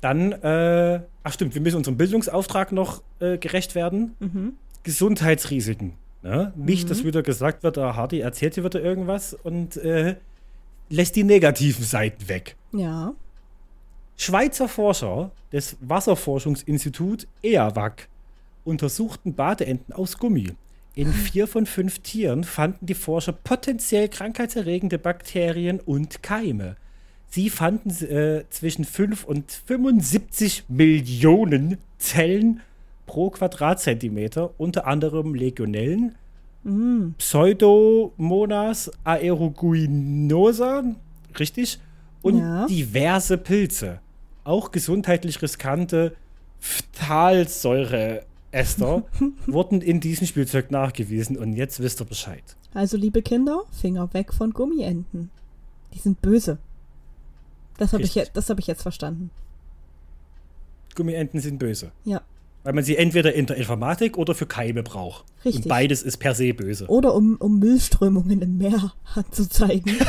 [0.00, 4.16] Dann, äh, ach stimmt, wir müssen unserem Bildungsauftrag noch äh, gerecht werden.
[4.18, 4.54] Mhm.
[4.82, 5.92] Gesundheitsrisiken.
[6.22, 6.52] Ne?
[6.56, 10.16] Nicht, dass wieder gesagt wird, der Hardy erzählt hier wieder irgendwas und äh,
[10.88, 12.56] lässt die negativen Seiten weg.
[12.72, 13.14] Ja.
[14.20, 18.06] Schweizer Forscher des Wasserforschungsinstituts EAWAG
[18.64, 20.52] untersuchten Badeenten aus Gummi.
[20.94, 26.76] In vier von fünf Tieren fanden die Forscher potenziell krankheitserregende Bakterien und Keime.
[27.30, 32.60] Sie fanden äh, zwischen 5 und 75 Millionen Zellen
[33.06, 36.14] pro Quadratzentimeter, unter anderem Legionellen,
[37.16, 40.84] Pseudomonas aeruguinosa,
[41.38, 41.78] richtig,
[42.20, 42.66] und Ja.
[42.66, 44.00] diverse Pilze.
[44.44, 46.16] Auch gesundheitlich riskante
[46.60, 49.04] Phthalsäureester
[49.46, 52.42] wurden in diesem Spielzeug nachgewiesen und jetzt wisst ihr Bescheid.
[52.74, 55.30] Also, liebe Kinder, Finger weg von Gummienten.
[55.92, 56.58] Die sind böse.
[57.78, 59.30] Das habe ich, das hab ich jetzt verstanden.
[60.94, 61.92] Gummienten sind böse.
[62.04, 62.22] Ja.
[62.62, 65.24] Weil man sie entweder in der Informatik oder für Keime braucht.
[65.44, 65.64] Richtig.
[65.64, 66.86] Und beides ist per se böse.
[66.88, 69.96] Oder um, um Müllströmungen im Meer anzuzeigen.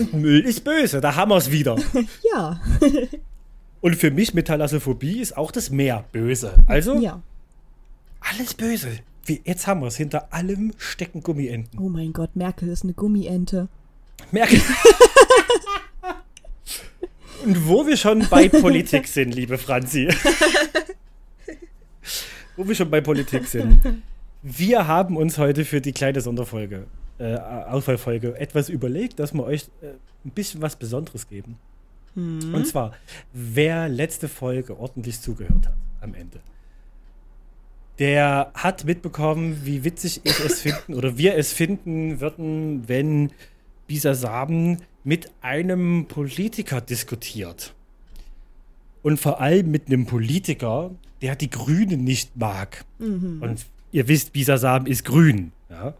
[0.00, 1.76] Und Müll ist böse, da haben wir es wieder.
[2.34, 2.60] ja.
[3.80, 6.54] Und für mich mit Thalassophobie ist auch das Meer böse.
[6.66, 7.22] Also Ja.
[8.20, 8.88] alles böse.
[9.24, 9.96] Wie, jetzt haben wir es.
[9.96, 11.78] Hinter allem stecken Gummienten.
[11.78, 13.68] Oh mein Gott, Merkel ist eine Gummiente.
[14.32, 14.60] Merke.
[17.44, 20.08] Und wo wir schon bei Politik sind, liebe Franzi.
[22.56, 23.80] wo wir schon bei Politik sind.
[24.42, 26.86] Wir haben uns heute für die kleine Sonderfolge,
[27.20, 29.92] äh, Auswahlfolge, etwas überlegt, dass wir euch äh,
[30.24, 31.58] ein bisschen was Besonderes geben.
[32.16, 32.92] Und zwar,
[33.32, 36.40] wer letzte Folge ordentlich zugehört hat am Ende,
[38.00, 43.30] der hat mitbekommen, wie witzig ich es finden oder wir es finden würden, wenn
[43.86, 47.74] Bisa Saben mit einem Politiker diskutiert.
[49.02, 50.90] Und vor allem mit einem Politiker,
[51.22, 52.84] der die Grünen nicht mag.
[53.40, 55.52] Und ihr wisst, Bisa Saben ist grün.
[55.68, 55.94] Ja?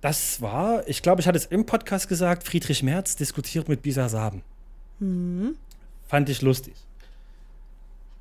[0.00, 4.08] Das war, ich glaube, ich hatte es im Podcast gesagt, Friedrich Merz diskutiert mit Bisa
[4.08, 4.42] Saben.
[6.06, 6.74] Fand ich lustig.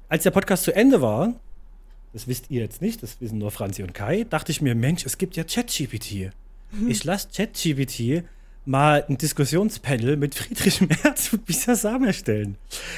[0.07, 1.33] Als der Podcast zu Ende war,
[2.13, 5.05] das wisst ihr jetzt nicht, das wissen nur Franzi und Kai, dachte ich mir, Mensch,
[5.05, 6.31] es gibt ja ChatGPT.
[6.88, 8.23] Ich lasse ChatGPT
[8.65, 12.58] mal ein Diskussionspanel mit Friedrich Merz und Bisa Samen erstellen.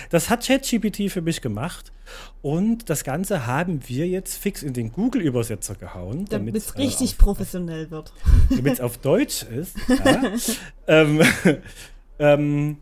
[0.10, 1.92] Das hat ChatGPT für mich gemacht
[2.42, 6.26] und das Ganze haben wir jetzt fix in den Google-Übersetzer gehauen.
[6.30, 8.14] Damit es äh, richtig auf- professionell wird.
[8.50, 9.76] damit es auf Deutsch ist.
[9.90, 10.34] Ja.
[10.88, 11.22] ähm,
[12.20, 12.78] ähm,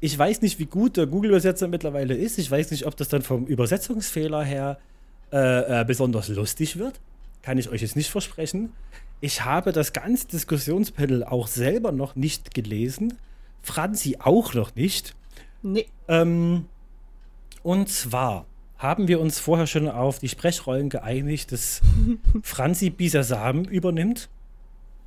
[0.00, 2.38] ich weiß nicht, wie gut der Google-Übersetzer mittlerweile ist.
[2.38, 4.78] Ich weiß nicht, ob das dann vom Übersetzungsfehler her
[5.32, 7.00] äh, äh, besonders lustig wird.
[7.42, 8.72] Kann ich euch jetzt nicht versprechen.
[9.20, 13.14] Ich habe das ganze Diskussionspanel auch selber noch nicht gelesen.
[13.62, 15.16] Franzi auch noch nicht.
[15.62, 15.86] Nee.
[16.08, 16.66] Ähm,
[17.62, 18.46] und zwar
[18.78, 21.80] haben wir uns vorher schon auf die Sprechrollen geeinigt, dass
[22.42, 24.28] Franzi Bisasam übernimmt.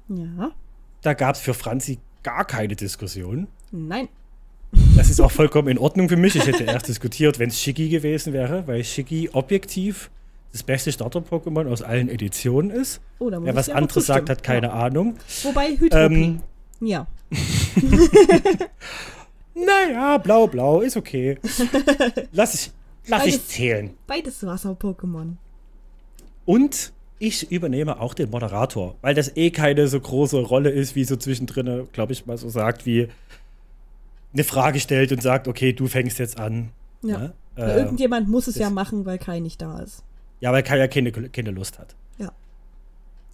[0.09, 0.51] Ja.
[1.01, 3.47] Da gab es für Franzi gar keine Diskussion.
[3.71, 4.09] Nein.
[4.95, 6.35] Das ist auch vollkommen in Ordnung für mich.
[6.35, 10.09] Ich hätte erst diskutiert, wenn es Shiggy gewesen wäre, weil Shiggy objektiv
[10.51, 13.01] das beste Starter-Pokémon aus allen Editionen ist.
[13.19, 14.73] Oh, Wer ich was anderes sagt, hat keine Ja.
[14.73, 15.15] Ahnung.
[15.43, 16.13] Wobei Hydropie.
[16.13, 16.39] Ähm,
[16.81, 17.07] ja.
[19.55, 21.37] naja, blau, blau, ist okay.
[22.31, 22.71] Lass ich,
[23.07, 23.89] lass ich Beides- zählen.
[24.07, 25.35] Beides Wasser-Pokémon.
[26.45, 31.03] Und ich übernehme auch den Moderator, weil das eh keine so große Rolle ist, wie
[31.03, 33.09] so zwischendrin, glaube ich, mal so sagt, wie
[34.33, 36.69] eine Frage stellt und sagt, okay, du fängst jetzt an.
[37.01, 37.17] Ja.
[37.17, 37.33] Ne?
[37.57, 40.03] Äh, Irgendjemand muss es ja machen, weil Kai nicht da ist.
[40.39, 41.95] Ja, weil Kai ja keine, keine Lust hat.
[42.17, 42.31] Ja.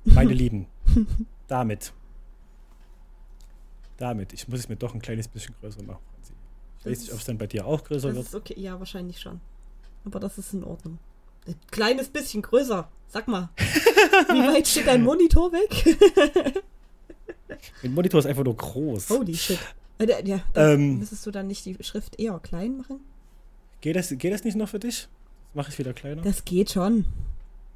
[0.05, 0.67] Meine Lieben,
[1.47, 1.93] damit.
[3.97, 4.33] Damit.
[4.33, 5.99] Ich muss es mir doch ein kleines bisschen größer machen.
[6.79, 8.27] Ich weiß nicht, ob es dann bei dir auch größer Das wird.
[8.27, 8.55] ist okay.
[8.57, 9.39] Ja, wahrscheinlich schon.
[10.03, 10.99] Aber das ist in Ordnung.
[11.47, 12.87] Ein kleines bisschen größer.
[13.07, 13.49] Sag mal.
[13.57, 16.63] Wie weit steht dein Monitor weg?
[17.81, 19.09] Mein Monitor ist einfach nur groß.
[19.09, 19.59] Holy shit.
[19.97, 20.99] Äh, Ja, da Ähm.
[20.99, 22.99] müsstest du dann nicht die Schrift eher klein machen?
[23.81, 25.07] Geht, das, geht das nicht noch für dich?
[25.55, 26.21] Mache ich wieder kleiner?
[26.21, 27.05] Das geht schon.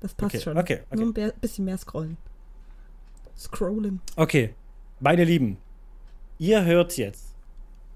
[0.02, 0.58] Das passt Okay, schon.
[0.58, 1.02] okay, okay.
[1.04, 2.18] Nur ein bisschen mehr scrollen.
[3.38, 4.02] Scrollen.
[4.18, 4.54] Okay,
[5.00, 5.58] meine Lieben,
[6.38, 7.34] ihr hört jetzt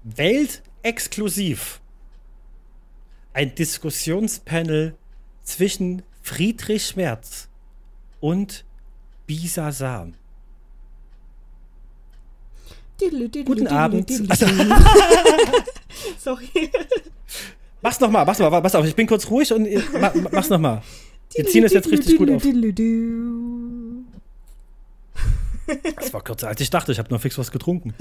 [0.04, 1.80] weltexklusiv
[3.34, 4.96] ein Diskussionspanel
[5.42, 7.48] zwischen Friedrich Schmerz
[8.20, 8.64] und
[9.26, 10.14] Bisa Sam.
[13.44, 14.08] Guten Abend.
[16.18, 16.70] Sorry.
[17.84, 20.80] Mach's nochmal, mach's nochmal, pass auf, ich bin kurz ruhig und ma, ma- mach's nochmal.
[21.34, 22.42] Wir ziehen es jetzt richtig gut auf.
[25.96, 27.92] Das war kürzer als ich dachte, ich habe noch fix was getrunken.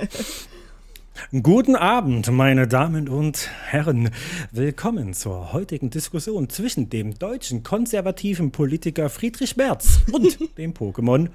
[1.41, 4.09] Guten Abend, meine Damen und Herren.
[4.53, 11.27] Willkommen zur heutigen Diskussion zwischen dem deutschen konservativen Politiker Friedrich Merz und dem Pokémon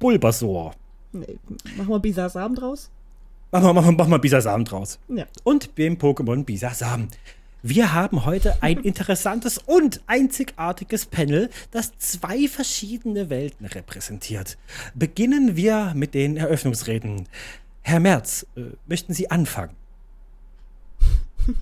[0.00, 0.74] Bulbasaur.
[1.12, 1.38] Nee,
[1.76, 2.90] machen wir Bisasam draus?
[3.52, 5.00] Machen wir, machen wir, machen wir Bisasam draus.
[5.08, 5.26] Ja.
[5.42, 7.08] Und dem Pokémon Bisasam.
[7.62, 14.56] Wir haben heute ein interessantes und einzigartiges Panel, das zwei verschiedene Welten repräsentiert.
[14.94, 17.28] Beginnen wir mit den Eröffnungsreden.
[17.82, 19.74] Herr Merz, äh, möchten Sie anfangen?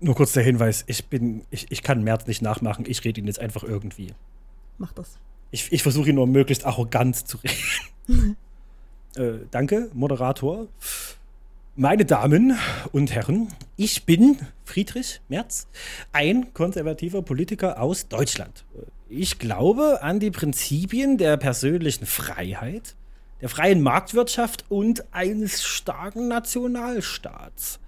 [0.00, 3.28] Nur kurz der Hinweis, ich bin, ich, ich kann Merz nicht nachmachen, ich rede ihn
[3.28, 4.12] jetzt einfach irgendwie.
[4.76, 5.18] Mach das.
[5.52, 8.36] Ich, ich versuche ihn nur möglichst arrogant zu reden.
[9.16, 10.68] äh, danke, Moderator.
[11.74, 12.56] Meine Damen
[12.92, 15.66] und Herren, ich bin Friedrich Merz,
[16.12, 18.64] ein konservativer Politiker aus Deutschland.
[19.10, 22.96] Ich glaube an die Prinzipien der persönlichen Freiheit,
[23.42, 27.78] der freien Marktwirtschaft und eines starken Nationalstaats.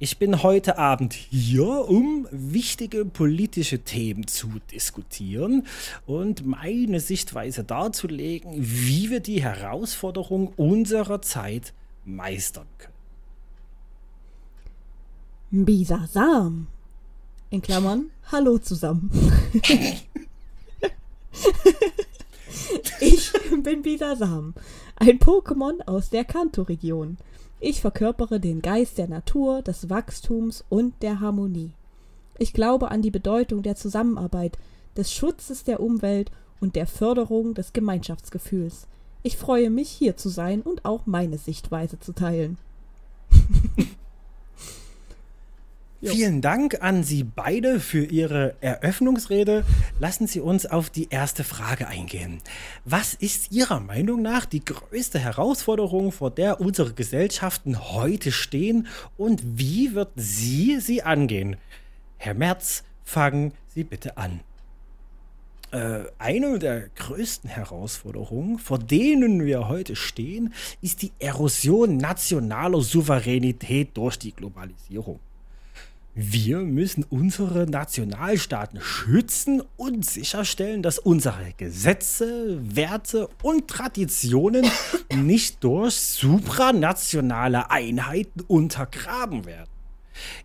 [0.00, 5.66] Ich bin heute Abend hier, um wichtige politische Themen zu diskutieren
[6.06, 12.94] und meine Sichtweise darzulegen, wie wir die Herausforderung unserer Zeit meistern können.
[15.64, 16.68] Bisasam.
[17.50, 19.10] In Klammern, hallo zusammen.
[23.00, 23.32] ich
[23.64, 24.54] bin Bisasam,
[24.94, 27.16] ein Pokémon aus der Kanto-Region.
[27.60, 31.72] Ich verkörpere den Geist der Natur, des Wachstums und der Harmonie.
[32.38, 34.56] Ich glaube an die Bedeutung der Zusammenarbeit,
[34.96, 38.86] des Schutzes der Umwelt und der Förderung des Gemeinschaftsgefühls.
[39.24, 42.58] Ich freue mich, hier zu sein und auch meine Sichtweise zu teilen.
[46.00, 49.64] Vielen Dank an Sie beide für Ihre Eröffnungsrede.
[49.98, 52.38] Lassen Sie uns auf die erste Frage eingehen.
[52.84, 59.42] Was ist Ihrer Meinung nach die größte Herausforderung, vor der unsere Gesellschaften heute stehen und
[59.58, 61.56] wie wird sie sie angehen?
[62.16, 64.38] Herr Merz, fangen Sie bitte an.
[65.72, 73.96] Äh, eine der größten Herausforderungen, vor denen wir heute stehen, ist die Erosion nationaler Souveränität
[73.96, 75.18] durch die Globalisierung.
[76.14, 84.66] Wir müssen unsere Nationalstaaten schützen und sicherstellen, dass unsere Gesetze, Werte und Traditionen
[85.14, 89.70] nicht durch supranationale Einheiten untergraben werden.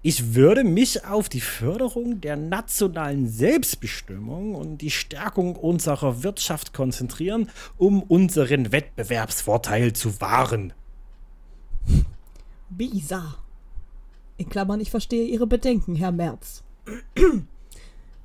[0.02, 7.50] Ich würde mich auf die Förderung der nationalen Selbstbestimmung und die Stärkung unserer Wirtschaft konzentrieren,
[7.78, 10.74] um unseren Wettbewerbsvorteil zu wahren.
[12.70, 13.38] Bisa.
[14.44, 16.64] In Klammern, ich verstehe Ihre Bedenken, Herr Merz.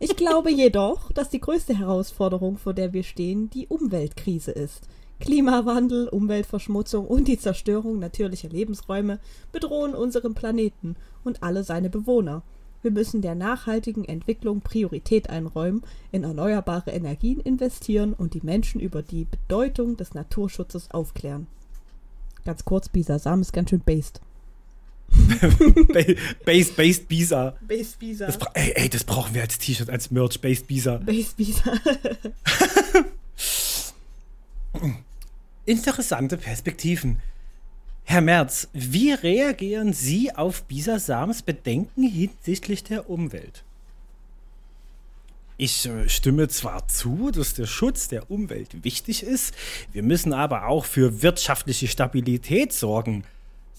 [0.01, 4.89] Ich glaube jedoch, dass die größte Herausforderung, vor der wir stehen, die Umweltkrise ist.
[5.21, 9.21] Klimawandel, Umweltverschmutzung und die Zerstörung natürlicher Lebensräume
[9.53, 12.43] bedrohen unseren Planeten und alle seine Bewohner.
[12.83, 19.03] Wir müssen der nachhaltigen Entwicklung Priorität einräumen, in erneuerbare Energien investieren und die Menschen über
[19.03, 21.47] die Bedeutung des Naturschutzes aufklären.
[22.45, 24.21] Ganz kurz, Bisa Sam ist ganz schön based.
[26.45, 27.57] Based, based Bisa.
[27.61, 28.27] Based Bisa.
[28.27, 30.41] Das, ey, ey, das brauchen wir als T-Shirt, als Merch.
[30.41, 30.99] Based Bisa.
[30.99, 31.73] Based Bisa.
[35.67, 37.21] Interessante Perspektiven.
[38.05, 43.65] Herr Merz, wie reagieren Sie auf Bisa Sams Bedenken hinsichtlich der Umwelt?
[45.59, 49.55] Ich äh, stimme zwar zu, dass der Schutz der Umwelt wichtig ist,
[49.93, 53.25] wir müssen aber auch für wirtschaftliche Stabilität sorgen.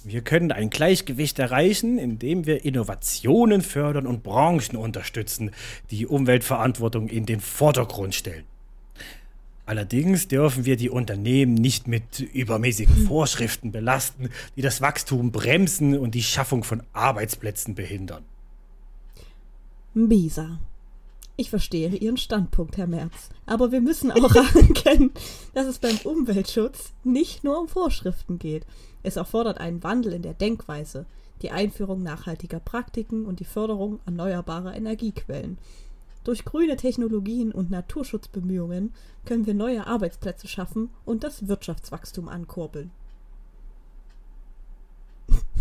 [0.04, 5.52] Wir können ein Gleichgewicht erreichen, indem wir Innovationen fördern und Branchen unterstützen,
[5.92, 8.46] die Umweltverantwortung in den Vordergrund stellen.
[9.66, 16.16] Allerdings dürfen wir die Unternehmen nicht mit übermäßigen Vorschriften belasten, die das Wachstum bremsen und
[16.16, 18.24] die Schaffung von Arbeitsplätzen behindern.
[19.94, 20.60] Bisa.
[21.36, 23.30] Ich verstehe Ihren Standpunkt, Herr Merz.
[23.46, 25.12] Aber wir müssen auch anerkennen,
[25.54, 28.66] dass es beim Umweltschutz nicht nur um Vorschriften geht.
[29.04, 31.06] Es erfordert einen Wandel in der Denkweise,
[31.42, 35.58] die Einführung nachhaltiger Praktiken und die Förderung erneuerbarer Energiequellen.
[36.24, 38.94] Durch grüne Technologien und Naturschutzbemühungen
[39.26, 42.92] können wir neue Arbeitsplätze schaffen und das Wirtschaftswachstum ankurbeln.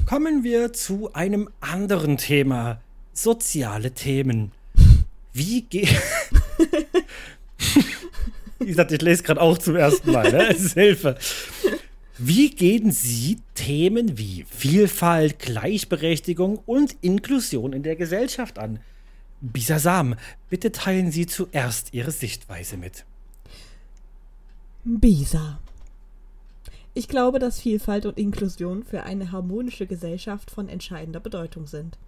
[0.05, 2.81] Kommen wir zu einem anderen Thema.
[3.13, 4.53] Soziale Themen.
[5.33, 5.95] Wie geht.
[8.61, 10.49] Ich lese gerade auch zum ersten Mal, ne?
[10.51, 11.17] Es ist Hilfe.
[12.21, 18.81] Wie gehen Sie Themen wie Vielfalt, Gleichberechtigung und Inklusion in der Gesellschaft an?
[19.41, 20.17] Bisasam,
[20.51, 23.05] bitte teilen Sie zuerst Ihre Sichtweise mit.
[24.83, 25.61] Bisa.
[26.93, 31.99] Ich glaube, dass Vielfalt und Inklusion für eine harmonische Gesellschaft von entscheidender Bedeutung sind.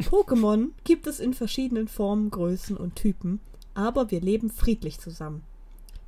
[0.00, 3.38] Pokémon gibt es in verschiedenen Formen, Größen und Typen,
[3.74, 5.44] aber wir leben friedlich zusammen.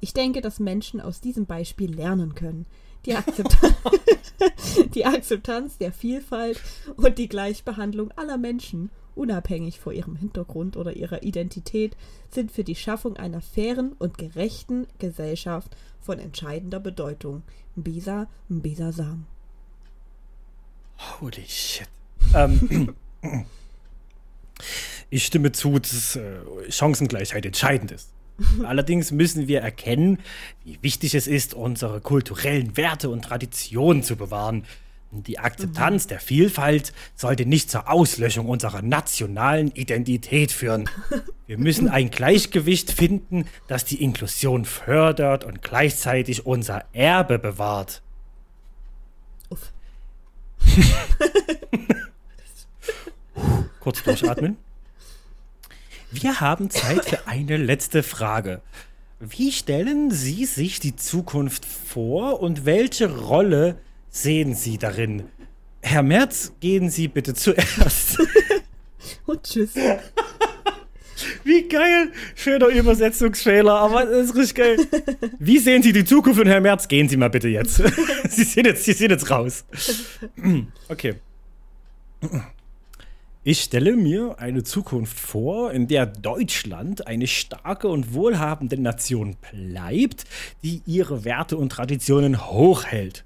[0.00, 2.66] Ich denke, dass Menschen aus diesem Beispiel lernen können,
[3.06, 3.74] die, Akzeptanz,
[4.94, 6.60] die Akzeptanz der Vielfalt
[6.96, 11.96] und die Gleichbehandlung aller Menschen, unabhängig von ihrem Hintergrund oder ihrer Identität,
[12.30, 17.42] sind für die Schaffung einer fairen und gerechten Gesellschaft von entscheidender Bedeutung.
[17.76, 19.26] Mbisa Mbisa Sam.
[21.20, 21.88] Holy shit.
[22.34, 22.94] ähm,
[25.10, 26.40] ich stimme zu, dass äh,
[26.70, 28.10] Chancengleichheit entscheidend ist.
[28.64, 30.18] Allerdings müssen wir erkennen,
[30.64, 34.64] wie wichtig es ist, unsere kulturellen Werte und Traditionen zu bewahren.
[35.12, 36.08] Die Akzeptanz mhm.
[36.08, 40.90] der Vielfalt sollte nicht zur Auslöschung unserer nationalen Identität führen.
[41.46, 48.02] Wir müssen ein Gleichgewicht finden, das die Inklusion fördert und gleichzeitig unser Erbe bewahrt.
[49.50, 49.72] Uff.
[53.80, 54.56] Kurz durchatmen.
[56.22, 58.62] Wir haben Zeit für eine letzte Frage.
[59.18, 63.78] Wie stellen Sie sich die Zukunft vor und welche Rolle
[64.10, 65.24] sehen Sie darin?
[65.82, 68.18] Herr Merz, gehen Sie bitte zuerst.
[69.26, 69.74] und tschüss.
[71.42, 72.12] Wie geil!
[72.36, 74.76] Schöner Übersetzungsfehler, aber das ist richtig geil.
[75.40, 76.86] Wie sehen Sie die Zukunft von Herrn Merz?
[76.86, 77.76] Gehen Sie mal bitte jetzt.
[78.28, 79.64] Sie sind jetzt, Sie sind jetzt raus.
[80.88, 81.14] Okay.
[83.46, 90.24] Ich stelle mir eine Zukunft vor, in der Deutschland eine starke und wohlhabende Nation bleibt,
[90.62, 93.22] die ihre Werte und Traditionen hochhält.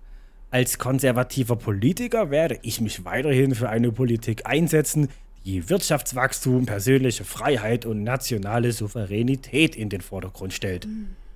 [0.50, 5.08] Als konservativer Politiker werde ich mich weiterhin für eine Politik einsetzen,
[5.44, 10.88] die Wirtschaftswachstum, persönliche Freiheit und nationale Souveränität in den Vordergrund stellt.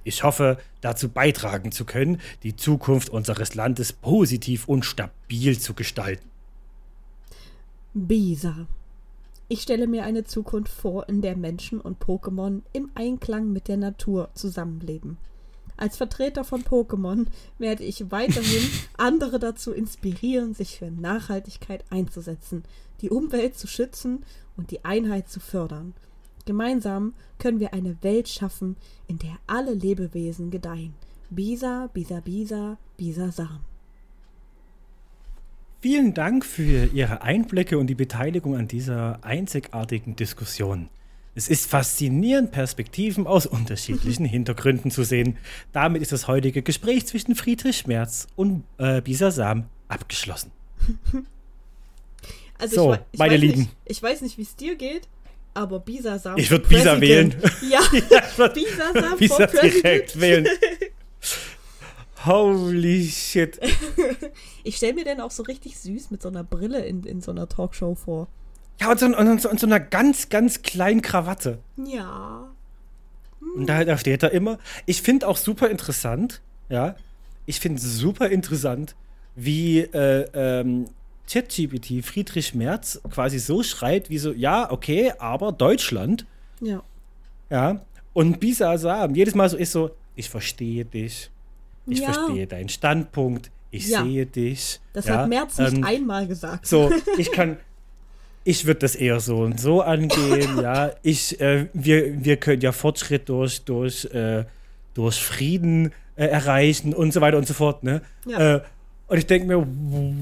[0.02, 6.31] Ich hoffe, dazu beitragen zu können, die Zukunft unseres Landes positiv und stabil zu gestalten.
[7.94, 8.66] Bisa.
[9.48, 13.76] Ich stelle mir eine Zukunft vor, in der Menschen und Pokémon im Einklang mit der
[13.76, 15.18] Natur zusammenleben.
[15.76, 17.26] Als Vertreter von Pokémon
[17.59, 22.62] werde ich weiterhin andere dazu inspirieren, sich für Nachhaltigkeit einzusetzen,
[23.02, 24.24] die Umwelt zu schützen
[24.57, 25.92] und die Einheit zu fördern.
[26.46, 28.76] Gemeinsam können wir eine Welt schaffen,
[29.07, 30.94] in der alle Lebewesen gedeihen.
[31.28, 33.71] Bisa, Bisa, Bisa, Bisa Sam.
[35.82, 40.88] Vielen Dank für Ihre Einblicke und die Beteiligung an dieser einzigartigen Diskussion.
[41.34, 45.38] Es ist faszinierend, Perspektiven aus unterschiedlichen Hintergründen zu sehen.
[45.72, 50.52] Damit ist das heutige Gespräch zwischen Friedrich Schmerz und äh, Bisa Sam abgeschlossen.
[52.58, 53.58] Also so, ich, ich meine Lieben.
[53.62, 55.08] Nicht, ich weiß nicht, wie es dir geht,
[55.52, 56.38] aber Bisa Sam.
[56.38, 57.34] Ich würde Bisa wählen.
[57.68, 57.80] Ja,
[58.38, 60.46] ja Bisa Sam Bisa direkt wählen.
[62.24, 63.58] Holy shit.
[64.64, 67.30] ich stelle mir den auch so richtig süß mit so einer Brille in, in so
[67.30, 68.28] einer Talkshow vor.
[68.80, 71.58] Ja, und so, und, so, und so einer ganz, ganz kleinen Krawatte.
[71.76, 72.48] Ja.
[73.40, 73.61] Hm.
[73.61, 74.58] Und da, da steht er immer.
[74.87, 76.96] Ich finde auch super interessant, ja.
[77.44, 78.94] Ich finde super interessant,
[79.35, 80.87] wie äh, ähm,
[81.28, 86.26] ChatGPT Friedrich Merz quasi so schreit, wie so, ja, okay, aber Deutschland.
[86.61, 86.82] Ja.
[87.50, 87.85] Ja.
[88.12, 91.31] Und Bisa Sam jedes Mal so ist so, ich verstehe dich.
[91.86, 92.12] Ich ja.
[92.12, 93.50] verstehe deinen Standpunkt.
[93.70, 94.04] Ich ja.
[94.04, 94.80] sehe dich.
[94.92, 96.66] Das ja, hat Merz nicht ähm, einmal gesagt.
[96.66, 97.56] So, ich kann.
[98.44, 100.90] Ich würde das eher so und so angehen, ja.
[101.02, 104.44] Ich, äh, wir, wir können ja Fortschritt durch, durch, äh,
[104.94, 108.02] durch Frieden äh, erreichen und so weiter und so fort, ne?
[108.26, 108.56] Ja.
[108.56, 108.60] Äh,
[109.06, 109.66] und ich denke mir,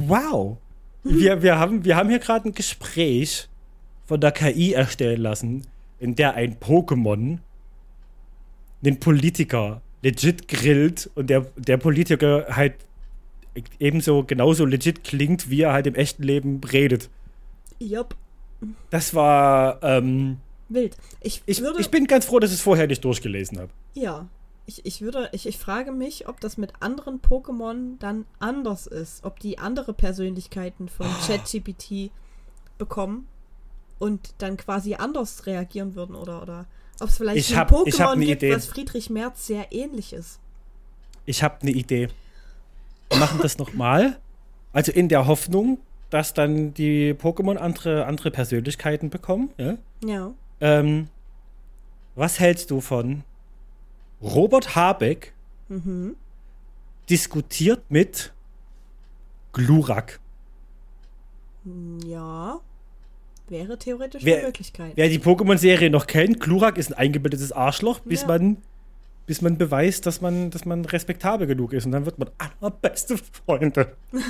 [0.06, 0.58] wow,
[1.02, 3.48] wir, wir, haben, wir haben hier gerade ein Gespräch
[4.06, 5.66] von der KI erstellen lassen,
[5.98, 7.38] in der ein Pokémon
[8.82, 12.74] den Politiker legit grillt und der, der Politiker halt
[13.78, 17.10] ebenso genauso legit klingt, wie er halt im echten Leben redet.
[17.78, 18.14] Jupp.
[18.90, 20.96] Das war ähm, wild.
[21.20, 23.70] Ich, ich, würde, ich bin ganz froh, dass ich es vorher nicht durchgelesen habe.
[23.94, 24.28] Ja.
[24.66, 29.24] Ich, ich würde, ich, ich frage mich, ob das mit anderen Pokémon dann anders ist.
[29.24, 31.26] Ob die andere Persönlichkeiten von oh.
[31.26, 32.12] ChatGPT
[32.78, 33.26] bekommen
[33.98, 36.66] und dann quasi anders reagieren würden oder, oder
[37.00, 38.54] ob es vielleicht ich ein hab, Pokémon ne gibt, Idee.
[38.54, 40.40] was Friedrich Merz sehr ähnlich ist.
[41.26, 42.08] Ich habe eine Idee.
[43.10, 44.18] Wir machen das nochmal.
[44.72, 45.78] Also in der Hoffnung,
[46.10, 49.50] dass dann die Pokémon andere, andere Persönlichkeiten bekommen.
[49.56, 49.78] Ja.
[50.04, 50.34] ja.
[50.60, 51.08] Ähm,
[52.14, 53.24] was hältst du von
[54.22, 55.32] Robert Habeck
[55.68, 56.16] mhm.
[57.08, 58.32] diskutiert mit
[59.52, 60.20] Glurak?
[62.04, 62.60] Ja.
[63.50, 64.92] Wäre theoretisch wer, eine Möglichkeit.
[64.94, 68.28] Wer die Pokémon-Serie noch kennt, Glurak ist ein eingebildetes Arschloch, bis ja.
[68.28, 68.58] man
[69.26, 71.86] bis man beweist, dass man, dass man respektabel genug ist.
[71.86, 73.94] Und dann wird man allerbeste Freunde.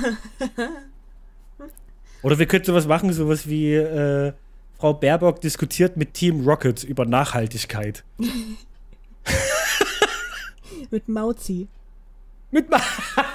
[2.21, 4.33] Oder wir könnten sowas machen, sowas wie äh,
[4.77, 8.03] Frau Baerbock diskutiert mit Team Rocket über Nachhaltigkeit.
[10.91, 11.67] mit Mauzi.
[12.51, 12.79] Mit Ma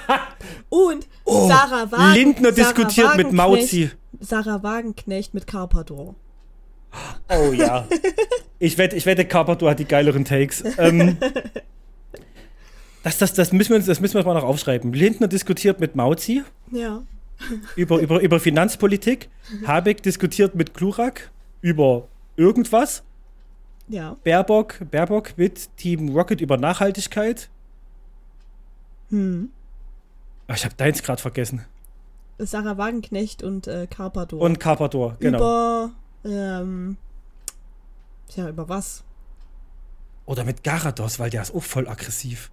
[0.69, 3.91] Und Oh, Sarah Wagen, Lindner Sarah diskutiert mit Mauzi.
[4.19, 6.15] Sarah Wagenknecht mit Carpador.
[7.29, 7.87] Oh ja.
[8.59, 10.63] Ich wette, ich wette, Carpador hat die geileren Takes.
[10.77, 11.17] Ähm,
[13.03, 14.93] das, das, das, müssen wir uns, das müssen wir uns mal noch aufschreiben.
[14.93, 17.03] Lindner diskutiert mit Mauzi Ja.
[17.75, 19.29] über, über, über Finanzpolitik.
[19.65, 23.03] Habeck diskutiert mit Klurak über irgendwas.
[23.89, 24.17] Ja.
[24.23, 27.49] Baerbock, Baerbock mit Team Rocket über Nachhaltigkeit.
[29.09, 29.49] Hm.
[30.47, 31.63] Ah, Ich habe deins gerade vergessen.
[32.39, 34.41] Sarah Wagenknecht und äh, Carpador.
[34.41, 35.37] Und Carpador, genau.
[35.37, 35.91] Über,
[36.25, 36.97] ähm,
[38.35, 39.03] ja, über was?
[40.25, 42.51] Oder mit Garados, weil der ist auch voll aggressiv.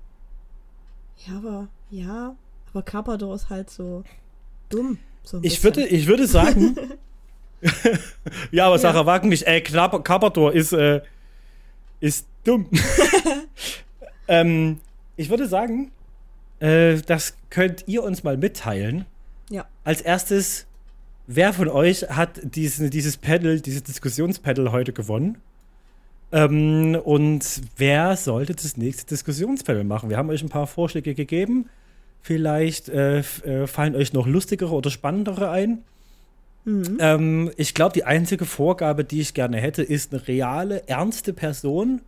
[1.27, 2.37] Ja, aber, ja,
[2.71, 4.05] aber Carpador ist halt so
[4.69, 4.99] dumm.
[5.23, 5.65] So Ich bisschen.
[5.65, 6.77] würde, ich würde sagen.
[8.51, 9.07] ja, aber Sarah Ja.
[9.07, 9.47] Wagen nicht.
[9.47, 11.01] Äh, Carpador ist, äh,
[12.01, 12.69] ist dumm.
[14.29, 14.81] ähm,
[15.17, 15.91] ich würde sagen,
[16.61, 19.07] äh, das könnt ihr uns mal mitteilen.
[19.55, 19.67] Ja.
[19.85, 20.67] Als erstes,
[21.29, 25.39] wer von euch hat diesen, dieses Panel, dieses Diskussionspanel heute gewonnen?
[26.33, 30.11] Ähm, und wer sollte das nächste Diskussionspanel machen?
[30.11, 31.71] Wir haben euch ein paar Vorschläge gegeben.
[32.21, 35.85] Vielleicht äh, äh, fallen euch noch lustigere oder spannendere ein.
[36.65, 36.97] Mhm.
[36.99, 42.01] Ähm, ich glaube, die einzige Vorgabe, die ich gerne hätte, ist eine reale, ernste Person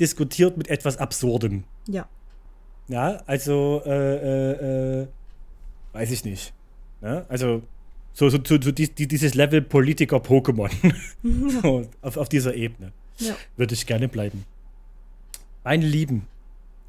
[0.00, 1.64] diskutiert mit etwas Absurdem.
[1.88, 2.08] Ja.
[2.88, 5.06] Ja, also, äh, äh, äh,
[5.92, 6.54] weiß ich nicht.
[7.00, 7.24] Ne?
[7.28, 7.62] Also,
[8.12, 10.70] so, so, so, so die, die, dieses Level Politiker-Pokémon
[11.62, 13.34] so, auf, auf dieser Ebene Ja.
[13.56, 14.44] würde ich gerne bleiben.
[15.64, 16.26] Meine Lieben,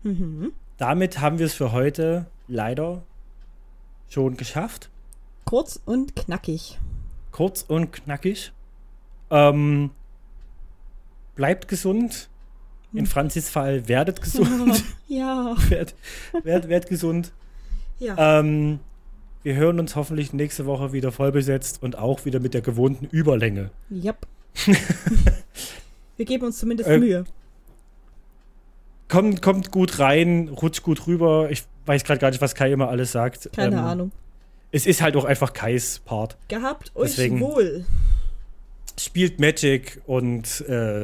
[0.03, 0.51] Mhm.
[0.77, 3.01] damit haben wir es für heute leider
[4.09, 4.89] schon geschafft.
[5.43, 6.77] Kurz und knackig.
[7.31, 8.53] kurz und knackig.
[9.29, 9.89] Ähm,
[11.35, 12.29] bleibt gesund.
[12.93, 14.83] In Franzis Fall werdet gesund.
[15.09, 15.55] Ja.
[15.69, 15.95] werd,
[16.43, 17.31] werd, werd gesund.
[17.99, 18.39] Ja.
[18.39, 18.79] Ähm,
[19.43, 23.05] wir hören uns hoffentlich nächste Woche wieder voll besetzt und auch wieder mit der gewohnten
[23.05, 23.71] Überlänge.
[23.91, 24.27] Yep.
[26.17, 27.25] Wir geben uns zumindest Ähm, Mühe.
[29.07, 31.49] Kommt, kommt gut rein, rutscht gut rüber.
[31.51, 33.49] Ich weiß gerade gar nicht, was Kai immer alles sagt.
[33.55, 34.11] Keine Ähm, Ahnung.
[34.71, 36.37] Es ist halt auch einfach Kais Part.
[36.49, 37.85] Gehabt euch deswegen- wohl.
[38.99, 41.03] Spielt Magic und äh,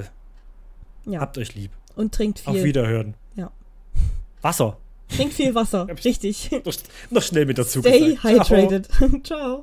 [1.06, 1.20] Ja.
[1.20, 1.72] habt euch lieb.
[1.96, 2.64] Und trinkt Auf viel.
[2.66, 3.14] Wiederhören.
[3.36, 3.52] Ja.
[4.42, 4.78] Wasser.
[5.16, 5.88] Trinkt viel Wasser.
[6.04, 6.50] Richtig.
[6.64, 6.74] Noch,
[7.10, 8.46] noch schnell mit dazu Stay gesagt.
[8.46, 8.58] Ciao.
[8.58, 8.88] hydrated.
[9.24, 9.62] Ciao.